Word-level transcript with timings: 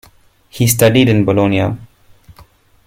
He 0.49 0.65
studied 0.65 1.09
in 1.09 1.25
Bologna. 1.25 1.77